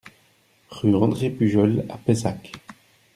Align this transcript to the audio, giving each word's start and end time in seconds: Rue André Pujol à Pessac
Rue 0.71 0.95
André 0.95 1.29
Pujol 1.29 1.85
à 1.87 1.95
Pessac 1.95 2.53